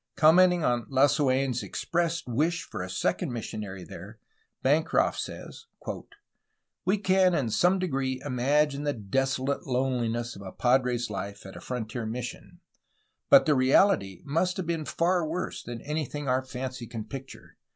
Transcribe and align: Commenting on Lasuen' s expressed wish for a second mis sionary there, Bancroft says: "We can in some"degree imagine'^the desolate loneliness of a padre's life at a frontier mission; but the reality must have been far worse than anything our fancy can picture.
Commenting 0.15 0.63
on 0.63 0.87
Lasuen' 0.89 1.51
s 1.51 1.61
expressed 1.61 2.27
wish 2.27 2.63
for 2.63 2.81
a 2.81 2.89
second 2.89 3.31
mis 3.31 3.45
sionary 3.53 3.87
there, 3.87 4.17
Bancroft 4.63 5.19
says: 5.19 5.67
"We 6.85 6.97
can 6.97 7.35
in 7.35 7.51
some"degree 7.51 8.19
imagine'^the 8.25 9.11
desolate 9.11 9.67
loneliness 9.67 10.35
of 10.35 10.41
a 10.41 10.53
padre's 10.53 11.11
life 11.11 11.45
at 11.45 11.55
a 11.55 11.61
frontier 11.61 12.07
mission; 12.07 12.61
but 13.29 13.45
the 13.45 13.53
reality 13.53 14.23
must 14.25 14.57
have 14.57 14.65
been 14.65 14.85
far 14.85 15.23
worse 15.23 15.61
than 15.61 15.81
anything 15.81 16.27
our 16.27 16.43
fancy 16.43 16.87
can 16.87 17.03
picture. 17.05 17.57